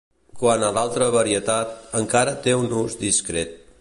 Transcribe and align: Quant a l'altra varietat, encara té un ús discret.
Quant 0.43 0.63
a 0.67 0.69
l'altra 0.77 1.09
varietat, 1.15 1.75
encara 2.01 2.35
té 2.49 2.57
un 2.63 2.75
ús 2.85 2.97
discret. 3.05 3.55